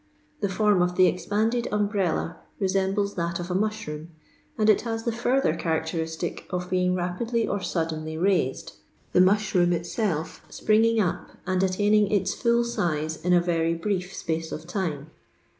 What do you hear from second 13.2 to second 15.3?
in a very brief space of time.